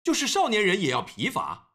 [0.05, 1.73] 就是少年人也要疲乏。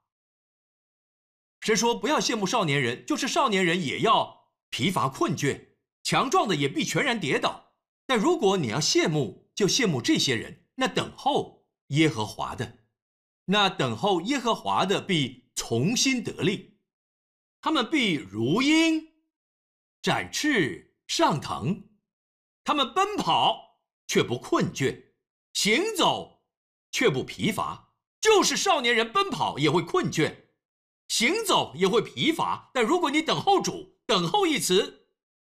[1.59, 7.73] 神说不要羡慕少年人，就是少年人也要疲乏困倦，强壮的也必全然跌倒。
[8.07, 10.63] 但如果你要羡慕，就羡慕这些人。
[10.75, 12.77] 那等候耶和华的，
[13.43, 16.79] 那等候耶和华的必重新得力，
[17.59, 19.11] 他们必如鹰
[20.01, 21.89] 展翅上腾，
[22.63, 25.07] 他们奔跑却不困倦，
[25.51, 26.45] 行走
[26.89, 27.91] 却不疲乏，
[28.21, 30.45] 就是少年人奔跑也会困倦，
[31.09, 32.71] 行走也会疲乏。
[32.73, 35.09] 但如果你等候主，等候一词，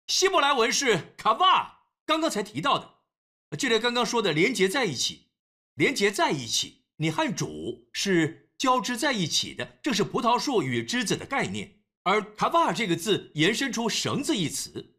[0.08, 2.93] 希伯来文是卡瓦，刚刚才提到的，
[3.58, 5.28] 就连刚刚说的连接在一起，
[5.76, 11.80] 连接在一起，你和主是交织在一起的，这是葡萄树与枝子的概念。
[12.04, 14.98] 而卡瓦这个字延伸出绳子一词，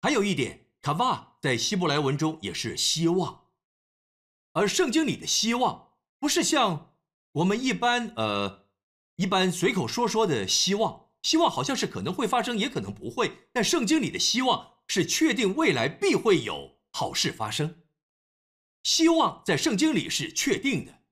[0.00, 3.44] 还有一点，卡瓦在希伯来文中也是希望，
[4.52, 6.94] 而圣经里的希望不是像
[7.32, 8.66] 我们一般呃
[9.16, 17.82] 一般随口说说的希望，希望好像是可能会发生，也可能不会，但圣经里的希望是确定未来必会有好事发生，
[18.82, 21.02] 希望在圣经里是确定的，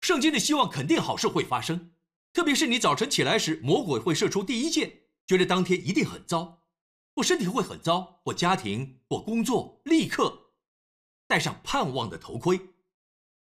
[0.00, 1.94] 圣经的希望肯定好事会发生。
[2.32, 6.66] 特别是你早晨起来时，魔鬼会射出第一箭，觉得当天一定很糟，
[7.14, 10.52] 或身体会很糟，或家庭或工作，立刻
[11.26, 12.60] 戴上盼望的头盔，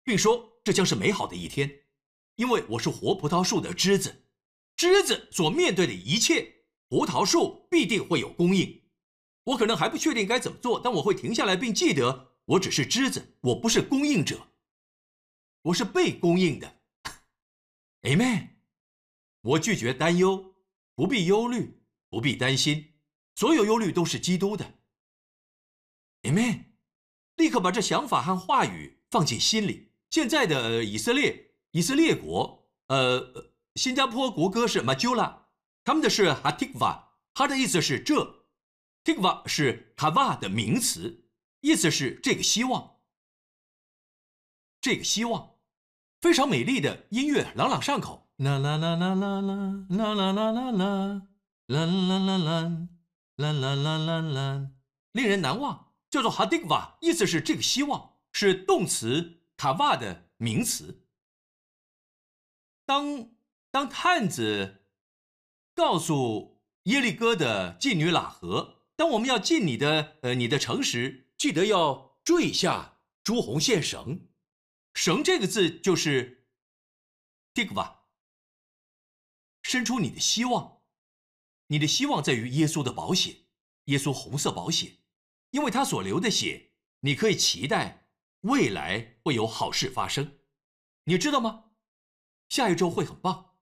[0.03, 1.85] 并说这将是美好的一天，
[2.35, 4.27] 因为我是活葡萄树的枝子，
[4.75, 8.83] 枝子所面对的一切，葡萄树必定会有供应。
[9.47, 14.47] 我可能还不确定该怎么做，但我会停下来并记得，我只是枝子，我不是供应者，
[15.63, 16.81] 我是被供应的。
[18.01, 18.49] Amen。
[19.41, 20.55] 我拒绝担忧，
[20.95, 22.95] 不必忧虑，不必担心，
[23.35, 24.73] 所有忧虑都是基督的。
[26.23, 26.65] Amen。
[27.37, 29.93] 立刻把这想法和话语放进心里。
[30.09, 35.43] 现在的以色列，以色列国，呃，新加坡国歌是 Majula，
[35.85, 38.36] 他们的是 Hatikva，它的意思是这
[39.07, 41.23] ，Tikva 是 Kava 的名词，
[41.61, 42.97] 意思是这个希望，
[44.81, 45.55] 这个希望，
[46.19, 48.27] 非常美丽的音乐，朗朗上口。
[48.35, 50.81] 啦啦啦啦啦啦啦啦啦啦啦啦
[51.67, 51.87] 啦
[53.37, 54.71] 啦啦啦啦啦啦，
[55.13, 61.07] 令人难忘，叫做 Hadikva，意思是这个希望，是动词 Kava 的名词。
[62.85, 63.29] 当
[63.71, 64.83] 当探子
[65.73, 74.27] 告诉耶利哥的妓女喇合，当我们要进你的呃你的城时，记得要坠下朱红线绳，
[74.95, 76.47] 绳这个字就是
[77.53, 77.97] Tikva。
[79.61, 80.81] 伸出你的希望，
[81.67, 83.35] 你的希望在于耶稣的保险，
[83.85, 84.97] 耶稣红色保险，
[85.51, 88.09] 因为他所流的血，你可以期待
[88.41, 90.39] 未来会有好事发生，
[91.03, 91.65] 你知道吗？
[92.49, 93.57] 下一周会很棒，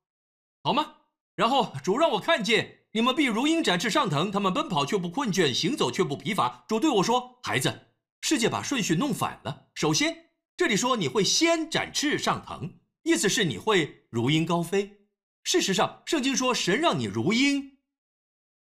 [0.63, 1.01] 好吗？
[1.33, 6.63] 然后主让我看见你们必如鹰展翅上腾，他们奔跑却不困倦，行走却不疲乏。
[6.65, 7.87] 主对我说：“孩子，
[8.21, 9.67] 世界把顺序弄反了。
[9.73, 10.15] 首先，
[10.55, 15.09] 这里说你会先展翅上腾，意思是你会如鹰高飞。”
[15.43, 17.79] 事实上，圣经说神让你如鹰，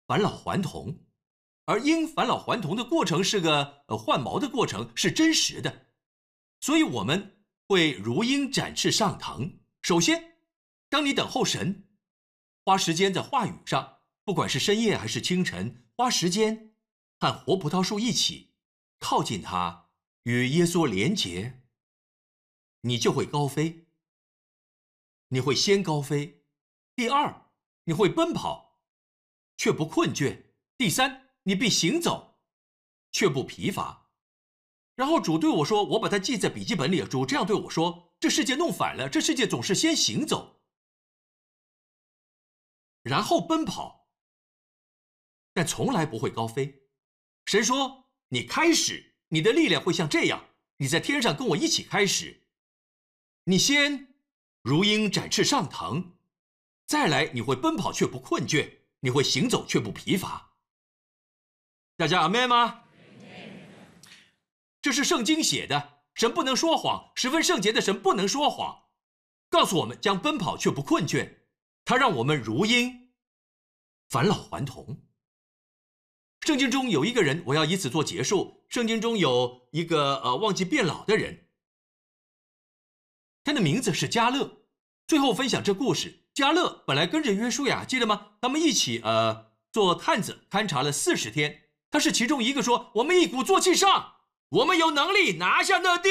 [0.07, 1.03] 返老还童，
[1.65, 5.87] 而鹰返老还童的过程是个呃换毛的过程，是真实的，
[6.61, 9.59] 所以我们会如鹰展翅上腾。
[9.81, 10.23] 首先，
[10.89, 11.89] 当你等候神，
[12.63, 16.75] 花时间在话语上，不管是深夜还是清晨，花时间
[17.19, 18.53] 和活葡萄树一起
[18.99, 19.89] 靠近它，
[20.23, 21.61] 与耶稣连结，
[22.81, 23.87] 你就会高飞，
[25.29, 26.45] 你会先高飞。
[26.95, 27.49] 第二，
[27.85, 28.79] 你会奔跑，
[29.57, 30.43] 却不困倦；
[30.77, 32.39] 第三，你必行走，
[33.11, 34.11] 却不疲乏。
[34.95, 40.61] 然后主对我说：“我把它记在笔记本里。”主这样对我说：“这世界弄反了，这世界总是先行走，
[43.01, 44.00] 然后奔跑，
[45.53, 46.83] 但从来不会高飞。”
[47.45, 50.45] 神说：“你开始，你的力量会像这样，
[50.77, 52.43] 你在天上跟我一起开始。
[53.45, 54.15] 你先
[54.61, 56.17] 如鹰展翅上腾。”
[56.87, 60.55] 再来，你会奔跑却不困倦，你会行走却不疲乏。
[61.95, 62.83] 大家阿妹吗？
[64.81, 68.89] 这是圣经写的，神不能说谎，十分圣洁的神不能说谎，
[69.49, 71.37] 告诉我们将奔跑却不困倦，
[71.85, 73.13] 他让我们如鹰
[74.09, 75.01] 返老还童。
[76.41, 78.65] 圣经中有一个人，我要以此做结束。
[78.67, 81.47] 圣经中有一个呃忘记变老的人，
[83.43, 84.63] 他的名字是加勒。
[85.07, 86.19] 最后分享这故事。
[86.33, 88.37] 加勒本来跟着约书亚，记得吗？
[88.41, 91.63] 他们一起呃做探子，勘察了四十天。
[91.91, 94.15] 他是其中一个说：“我们一鼓作气上，
[94.49, 96.09] 我们有能力拿下那地。”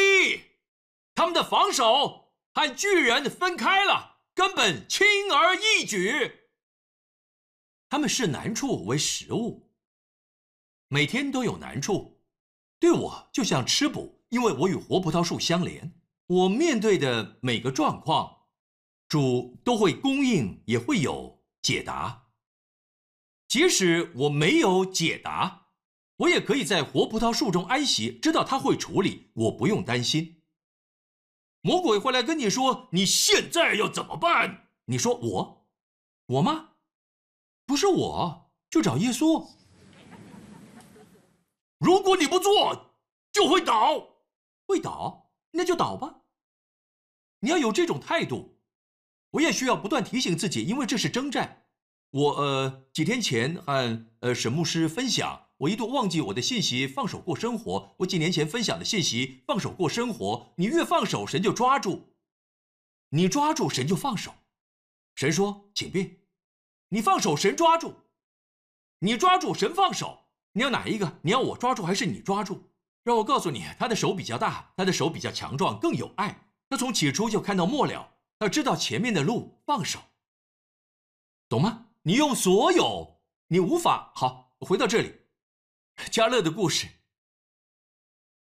[1.16, 6.50] 他们的防守和巨人分开了，根本轻而易举。
[7.88, 9.69] 他们视难处为食物，
[10.92, 12.20] 每天都有难处。
[12.78, 15.94] 对我就像吃补，因为我与活葡萄树相连。
[16.26, 18.38] 我面对的每个状况。
[19.08, 22.28] 主都会供应，也会有解答。
[23.48, 25.66] 即使我没有解答，
[26.18, 30.42] 我也可以在活葡萄树中安息，知道他会处理，我不用担心。
[31.60, 35.66] 魔鬼会来跟你说：“你现在要怎么办？”你说：“我，
[36.26, 36.74] 我吗？
[37.66, 39.59] 不是我，就找耶稣。
[41.80, 42.94] 如果你不做，
[43.32, 44.18] 就会倒，
[44.66, 46.20] 会倒，那就倒吧。
[47.40, 48.60] 你要有这种态度。
[49.30, 51.66] 我也需要不断提醒自己，因为这是征战。
[52.10, 55.48] 我呃几天前和呃沈牧师分享。
[55.58, 57.94] 我一度忘记我的信息，放手过生活。
[57.98, 60.52] 我几年前分享的信息，放手过生活。
[60.56, 62.14] 你越放手，神就抓住；
[63.10, 64.34] 你抓住，神就放手。
[65.14, 66.18] 神说：“请便。”
[66.88, 67.90] 你放手，神抓住；
[68.98, 70.19] 你抓住，神放手。
[70.52, 71.18] 你要哪一个？
[71.22, 72.70] 你要我抓住，还是你抓住？
[73.02, 76.48] 让我告诉你，他的手比较大，他的手比较强壮，更有爱。
[76.68, 80.00] 他从起初就看到末了，他知道前面的路，放手，
[81.48, 81.86] 懂吗？
[82.02, 85.14] 你用所有，你无法好回到这里。
[86.10, 86.88] 加勒的故事。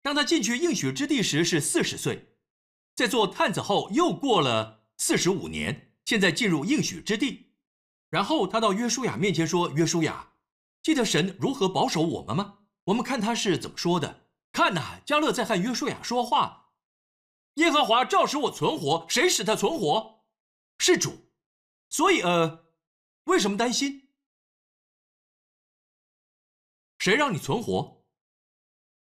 [0.01, 2.35] 当他进去应许之地时是四十岁，
[2.95, 7.53] 在做探子后又过了四十五年，现在进入应许之地。
[8.09, 10.33] 然后他到约书亚面前说：“约书亚，
[10.85, 12.59] 记得神如何保守我们吗？
[12.83, 14.27] 我们看他是怎么说的。
[14.51, 16.73] 看呐，加勒在和约书亚说话。
[17.55, 20.27] 耶和华照使我存活，谁使他存活？
[20.77, 21.31] 是主。
[21.89, 22.67] 所以呃，
[23.23, 24.09] 为什么担心？”
[27.01, 28.05] 谁让你存活？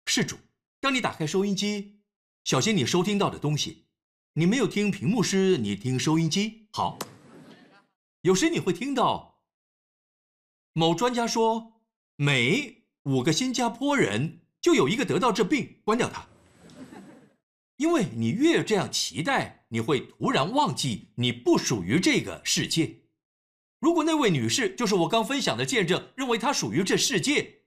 [0.05, 0.37] 是主，
[0.81, 2.03] 当你打开收音机，
[2.45, 3.87] 小心你收听到的东西。
[4.35, 6.69] 你没有听屏幕时，你听收音机。
[6.75, 6.99] 好，
[8.21, 9.30] 有时你会听到
[10.73, 11.81] 某专家说，
[12.17, 15.81] 每五个新加坡人就有一个得到这病。
[15.85, 16.29] 关掉它，
[17.77, 23.01] 因为你越这样期待，你会突然忘记你不属于这个世界。
[23.81, 27.63] 如果那位女士就是我刚分享的见证，认为她属于这世界。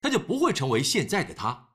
[0.00, 1.70] 她就不会成为现在的她，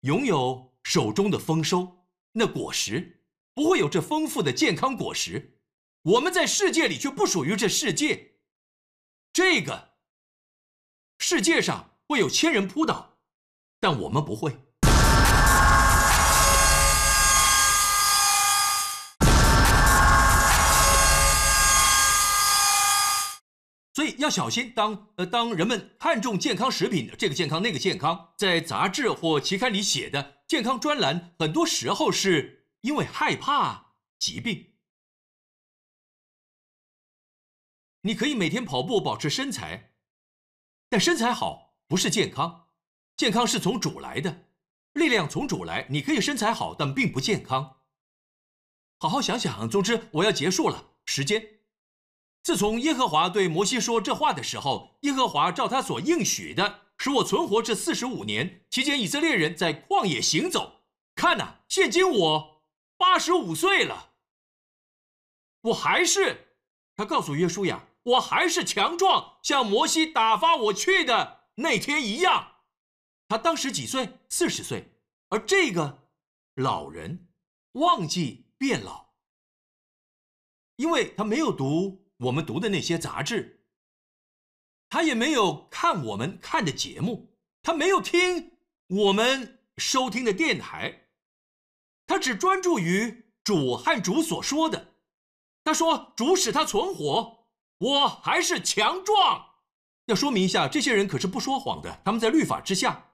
[0.00, 3.20] 拥有手中的丰收，那果实
[3.52, 5.58] 不会有这丰富的健康果实。
[6.04, 8.33] 我们在世界里却不属于这世界，
[9.34, 9.88] 这个
[11.18, 13.16] 世界上会有千人扑倒，
[13.80, 14.56] 但我们不会。
[23.92, 34.73] 所以要小心，当呃当人们看重健康食品，这个健康那个健康，在杂志或期刊里写的健康专栏，很多时候是因为害怕疾病。
[38.06, 39.92] 你可以每天跑步保持身材，
[40.90, 42.68] 但身材好不是健康，
[43.16, 44.44] 健康是从主来的，
[44.92, 45.86] 力量从主来。
[45.88, 47.78] 你可以身材好，但并不健康。
[48.98, 49.68] 好好想想。
[49.70, 51.60] 总之，我要结束了，时间。
[52.42, 60.82] 自从耶和华对摩西说这话的时候，耶和华照他所应许的，使我存活这四十五年期间，以色列人在旷野行走。
[61.14, 62.62] 看呐，现今我
[62.98, 64.10] 八十五岁了，
[65.62, 66.58] 我还是
[66.94, 72.52] 他告诉约书亚，我还是强壮，像摩西打发我去的那天一样。
[73.28, 74.20] 他当时几岁？
[74.28, 74.92] 四十岁。
[75.30, 76.08] 而这个
[76.54, 77.28] 老人
[77.72, 79.14] 忘记变老，
[80.76, 82.04] 因为他没有读。
[82.18, 83.66] 我们读的那些杂志，
[84.88, 91.08] 他也没有看我们看的节目，他没有听我们收听的电台，
[92.06, 94.94] 他只专注于主和主所说的。
[95.64, 97.43] 他说：“主使他存活，
[97.78, 99.46] 我还是强壮。”
[100.06, 103.12] 要说明一下，这些人可是不说谎的，他们在律法之下，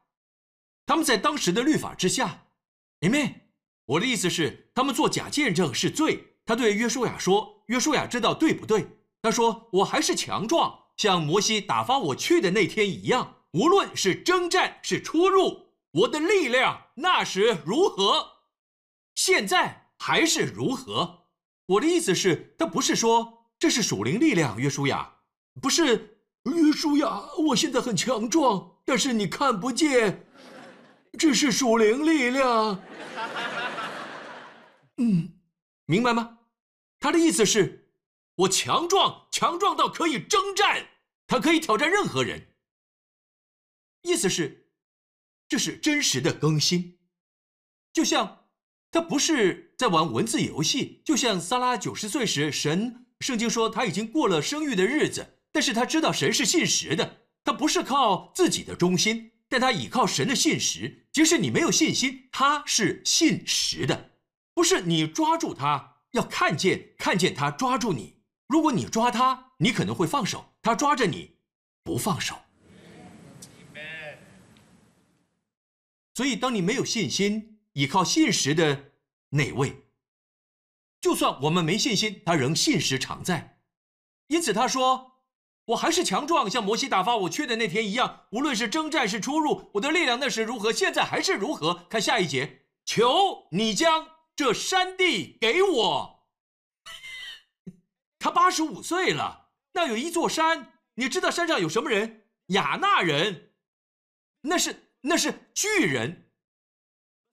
[0.86, 2.46] 他们在当时的律法之下。
[3.00, 3.34] Amen。
[3.86, 6.36] 我的意思是，他们做假见证是罪。
[6.44, 7.64] 他对约书亚说。
[7.66, 8.98] 约书亚知道对不对？
[9.22, 13.36] 他说：“我还是强壮，像摩西打发我去的那天一样。
[13.52, 18.26] 无论是征战是出入，我的力量那时如何，
[19.14, 21.26] 现在还是如何。
[21.66, 24.58] 我的意思是，他不是说这是属灵力量。
[24.58, 25.18] 约书亚
[25.60, 30.26] 不是约书亚，我现在很强壮，但是你看不见，
[31.18, 32.82] 这是属灵力量。
[34.96, 35.38] 嗯，
[35.84, 36.38] 明白吗？”
[36.98, 37.90] 他的意思是，
[38.36, 40.86] 我强壮，强壮到可以征战，
[41.26, 42.54] 他可以挑战任何人。
[44.02, 44.70] 意思是，
[45.46, 46.98] 这是真实的更新，
[47.92, 48.46] 就像
[48.90, 61.06] 他不是在玩文字游戏，就像萨拉九十岁时，神圣经说他已经过了生育的日子，但是他知道神是信实的，他不是靠自己的忠心，但他倚靠神的信实。
[61.12, 64.10] 即使你没有信心，他是信实的，
[64.54, 65.96] 不是你抓住他。
[66.12, 68.16] 要看见，看见他抓住你。
[68.48, 71.36] 如果你抓他，你可能会放手；他抓着你，
[71.84, 72.36] 不放手。
[76.14, 78.92] 所以，当你没有信心，依靠信实的
[79.28, 79.84] 那位，
[81.00, 83.58] 就算我们没信心，他仍信实常在。
[84.26, 85.22] 因此他说
[85.66, 88.26] ：“我还是强壮，像摩西打发我去的那天一样。
[88.32, 96.28] 无论是征战是出入，我的力量那时如何，现在还是如何。”看下一节，求你将这山地给我。
[98.18, 102.28] 他八十五岁了，那有一座山，你知道山上有什么人？
[102.48, 103.52] 亚纳人，
[104.42, 106.30] 那是那是巨人。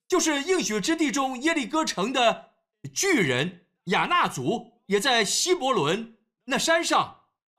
[0.08, 2.47] 就是应许之地中耶利哥城的
[2.94, 7.16] 巨人亚纳族，也在希伯伦那山上。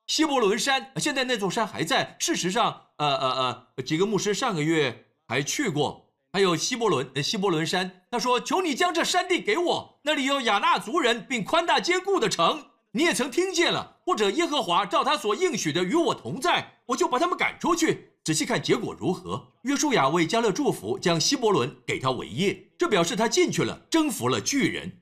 [0.08, 2.16] 希伯伦山现在那座山还在。
[2.20, 6.08] 事实上，呃呃呃，几个牧师上个月还去过。
[6.32, 8.04] 还有希伯伦，希伯伦山。
[8.12, 12.66] 他说：“求你将这山地给我，那里有亚纳族人，并宽大坚固的城。
[12.92, 19.54] 你也曾听见了，或者耶和华照他所应许的与我同在，我就把他们赶出去。”仔细看结果如何？
[19.64, 24.99] 约书亚为加勒祝福，将希伯伦给他为业，这表示他进去了，征服了巨人，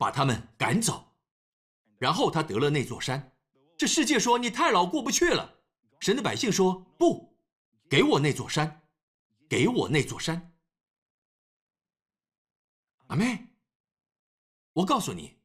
[0.00, 1.12] 把他们赶走，
[1.98, 3.36] 然后他得了那座山。
[3.76, 5.58] 这世界说你太老过不去了，
[5.98, 7.36] 神的百姓说不，
[7.86, 8.80] 给我那座山，
[9.46, 10.54] 给我那座山。
[13.08, 13.48] 阿妹，
[14.72, 15.36] 我告诉你，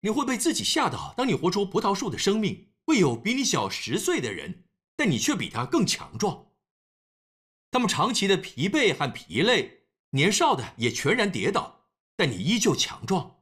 [0.00, 1.14] 你会被自己吓到。
[1.16, 4.64] 当你活出葡萄树的生命，会有比你小十岁的人。
[4.94, 6.52] 但你却比他更强壮。
[7.70, 13.41] 他们长期的疲惫和疲累，年少的也全然跌倒，但你依旧强壮。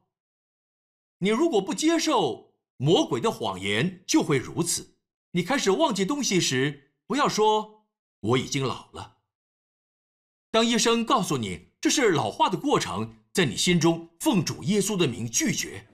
[1.23, 4.97] 你如果不接受魔鬼的谎言，就会如此。
[5.33, 7.85] 你开始忘记东西时，不要说
[8.21, 9.17] 我已经老了。
[10.49, 15.87] 当医生告诉你这是老化的过程，在你心中奉主耶稣的名拒绝。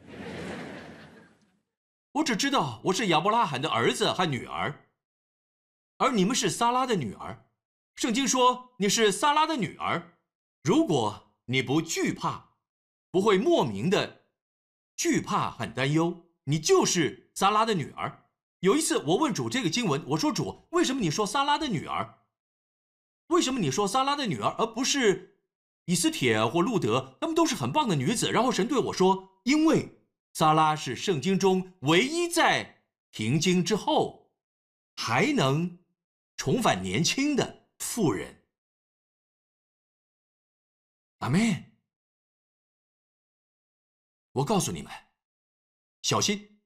[2.13, 4.87] 我只知道我是亚伯拉罕的儿子和女儿。
[5.97, 7.49] 而你们是撒拉的女儿，
[7.95, 10.17] 圣经说你是撒拉的女儿。
[10.63, 12.51] 如果你不惧怕，
[13.11, 14.23] 不会莫名的
[14.97, 18.27] 惧怕和担忧，你就是撒拉的女儿。
[18.59, 22.25] 有一次我问主这个经文，我说主，为什么你说撒拉的女儿？
[23.27, 25.39] 为什么你说撒拉的女儿，而不是
[25.85, 27.15] 以斯帖或路德？
[27.21, 28.29] 她们都是很棒的女子。
[28.29, 30.01] 然后神对我说，因为
[30.33, 32.81] 撒拉是圣经中唯一在
[33.13, 34.33] 停经之后
[34.97, 35.77] 还能。
[36.39, 38.43] 重返年轻的妇人，
[41.17, 41.66] 阿妹，
[44.37, 44.91] 我告诉你们，
[46.03, 46.59] 小心，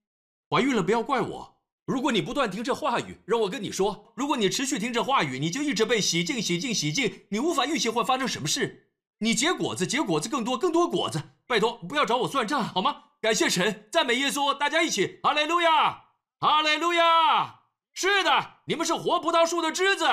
[0.50, 1.62] 怀孕了不要怪我。
[1.86, 8.92] 如果你不断听这话语，让我跟你说，如果你持续听这话语，你就一直被洗净、洗净、洗净，你无法预期会发生什么事。
[9.20, 11.22] 你结果子，结果子更多、更多果子。
[11.48, 13.04] 拜托，不要找我算账好吗？
[13.22, 16.08] 感谢神，赞美耶稣，大家一起，哈利路亚，
[16.40, 17.62] 哈利路亚。
[17.94, 20.06] 是的，你们是活葡萄树的枝子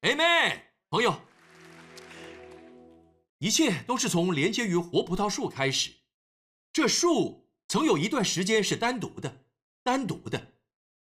[0.00, 0.58] ，Amen，
[0.88, 1.20] 朋友。
[3.40, 5.92] 一切都是从连接于活葡萄树开始。
[6.72, 9.44] 这树曾有一段时间是单独的，
[9.82, 10.54] 单独的。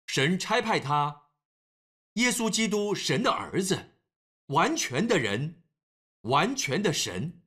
[0.07, 1.29] 神差派他，
[2.13, 3.99] 耶稣基督，神的儿子，
[4.47, 5.63] 完全的人，
[6.21, 7.43] 完全的神，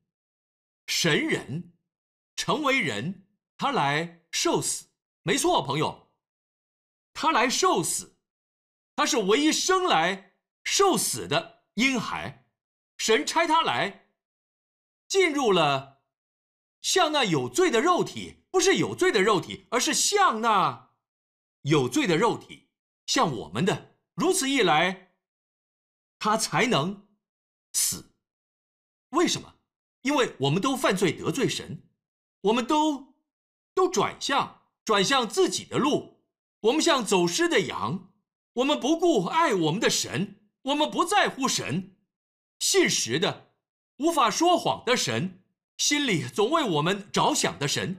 [0.86, 1.74] 神人，
[2.36, 4.86] 成为人，他来受死。
[5.22, 6.12] 没错，朋友，
[7.12, 8.16] 他来受死。
[8.96, 12.46] 他是唯一生来受死的婴孩，
[12.96, 14.08] 神差他来，
[15.08, 15.93] 进入了
[16.84, 20.90] 像那有罪的肉体，不是有罪的肉体，而是像那
[21.62, 22.68] 有罪的肉体，
[23.06, 23.96] 像我们的。
[24.14, 25.14] 如此一来，
[26.18, 27.08] 他才能
[27.72, 28.12] 死。
[29.12, 29.54] 为什么？
[30.02, 31.88] 因为我们都犯罪得罪神，
[32.42, 33.14] 我们都
[33.74, 36.22] 都转向转向自己的路，
[36.60, 38.12] 我们像走失的羊。
[38.52, 41.96] 我们不顾爱我们的神，我们不在乎神，
[42.58, 43.54] 信实的、
[43.96, 45.43] 无法说谎的神，
[45.76, 47.96] 心里总为我们着想的神。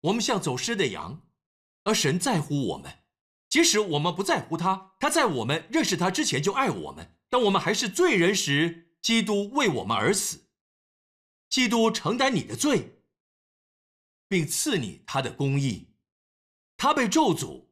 [0.00, 1.22] 我们像走失的羊，
[1.84, 3.04] 而神在乎我们，
[3.48, 7.16] 即使我们不在乎他，他在我们认识他之前就爱我们。
[7.28, 10.48] 当我们还是罪人时，基督为我们而死，
[11.48, 13.02] 基督承担你的罪，
[14.28, 15.94] 并赐你他的公义，
[16.76, 17.66] 他被咒诅。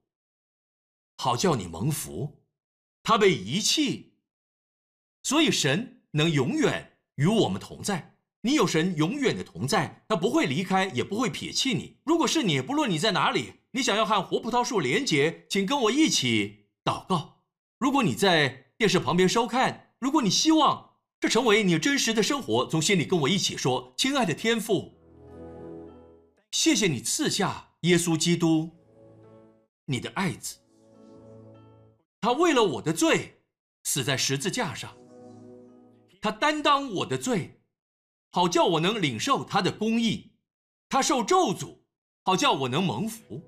[1.17, 2.45] 好叫你蒙福，
[3.03, 4.15] 他被遗弃，
[5.23, 8.15] 所以神能永远与我们同在。
[8.41, 11.99] 你有神永远的同在，他不会离开，也不会撇弃你。
[12.05, 17.43] 如果是你，不论你在哪里，你想要和活葡萄树连结，请跟我一起祷告。
[17.79, 24.95] 如果你在电视旁边收看，如果你希望这成为你真实的生活，从心里跟我一起说：“亲爱的天父，
[26.53, 28.71] 谢谢你赐下耶稣基督，
[29.85, 30.57] 你的爱子。”
[32.23, 33.43] 他为了我的罪
[33.85, 34.97] 死在十字架上，
[36.21, 37.63] 他担当我的罪，
[38.31, 40.33] 好叫我能领受他的公义。
[40.89, 41.79] 他受咒诅，
[42.25, 43.41] 好叫我能蒙福；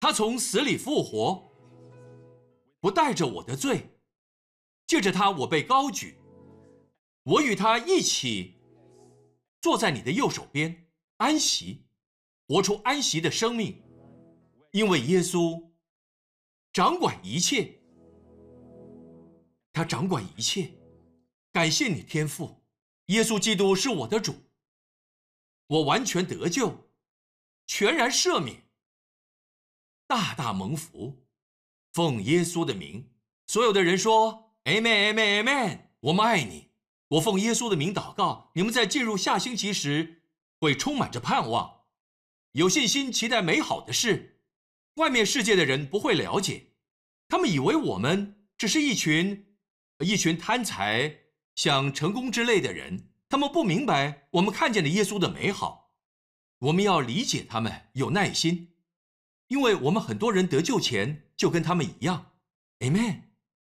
[0.00, 1.50] 他从死里复活，
[2.80, 3.90] 不带着我的罪。
[4.86, 6.18] 借着他，我被高举，
[7.22, 8.56] 我与他一起
[9.62, 11.86] 坐在你的右手边，安息，
[12.46, 13.82] 活出安息的生命，
[14.72, 15.70] 因为耶稣
[16.72, 17.80] 掌管一切，
[19.72, 20.70] 他掌管一切。
[21.54, 22.64] 感谢你，天父，
[23.06, 24.34] 耶稣基督是我的主。
[25.68, 26.90] 我完全得救，
[27.64, 28.64] 全然赦免，
[30.08, 31.28] 大大蒙福，
[31.92, 33.08] 奉耶稣的名，
[33.46, 36.72] 所有的人说：“Amen，Amen，Amen。”我们爱你。
[37.06, 40.24] 我奉耶稣的名祷告，你们在进入下星期时
[40.58, 41.84] 会充满着盼望，
[42.50, 44.40] 有信心，期待美好的事。
[44.94, 46.72] 外面世界的人不会了解，
[47.28, 49.54] 他们以为我们只是一群
[50.00, 51.23] 一群贪财、
[51.54, 53.10] 想成功之类的人。
[53.28, 55.92] 他们不明白我们看见了耶稣的美好，
[56.58, 58.74] 我们要理解他们，有耐心，
[59.48, 62.32] 因为我们很多人得救前就跟他们一样。
[62.80, 63.22] Amen。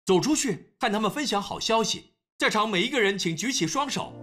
[0.06, 4.14] 走出去和他们分享好消息，在场每一个人请举起双手。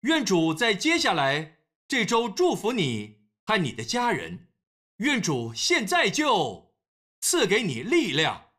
[0.00, 1.58] 愿主在接下来
[1.88, 4.48] 这周祝福你和你的家人。
[4.98, 6.72] 愿主现在就
[7.20, 8.50] 赐给你力量，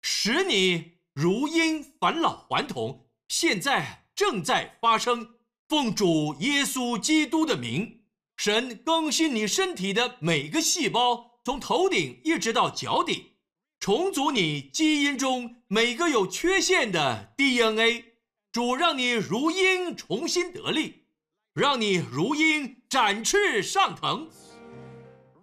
[0.00, 3.06] 使你如因返老还童。
[3.28, 4.02] 现在。
[4.16, 5.28] 正在发生，
[5.68, 8.04] 奉主耶稣基督的名，
[8.36, 13.32] 神更新你身体的每个细胞，从头顶一直到脚底，
[13.80, 18.04] 重组你基因中每个有缺陷的 DNA。
[18.52, 21.06] 主让你如鹰重新得力，
[21.52, 24.30] 让你如鹰展翅上腾，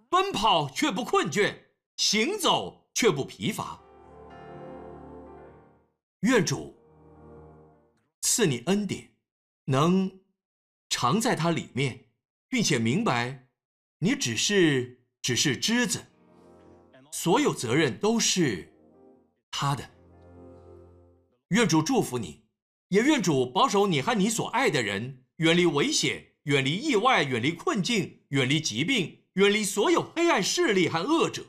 [0.08, 1.54] 奔跑却不困倦，
[1.98, 3.81] 行走却不疲乏。
[6.22, 6.74] 愿主。
[8.20, 9.10] 赐你恩典，
[9.64, 10.10] 能
[10.88, 12.06] 常在它里面，
[12.48, 13.48] 并且明白，
[13.98, 16.00] 你只是只是枝子，
[17.10, 18.72] 所有责任都是
[19.50, 19.90] 他的。
[21.48, 22.44] 愿主祝福你，
[22.88, 31.44] 也愿主保守你和你所爱的人，远离危险，远离意外，远离困境，远离疾病，远离所有黑暗势力和恶者。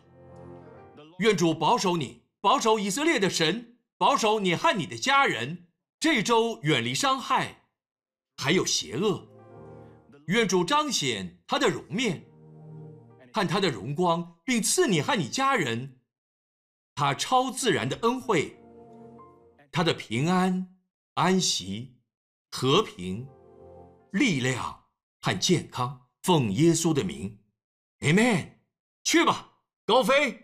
[1.20, 3.73] 愿主保守你，保守以色列的神，
[4.04, 5.70] 保守你和你的家人。
[5.98, 7.64] 这周远离伤害，
[8.36, 9.26] 还有邪恶。
[10.28, 12.22] 愿主彰显他的容面，
[13.32, 16.02] 和他的荣光，并赐你和你家人
[16.94, 18.62] 他超自然的恩惠，
[19.72, 20.76] 他的平安、
[21.14, 21.96] 安息、
[22.52, 23.26] 和平、
[24.12, 24.84] 力量
[25.22, 26.10] 和健康。
[26.24, 27.40] 奉耶稣的名
[28.02, 28.50] ，Amen。
[29.06, 30.43] 去吧，高飞。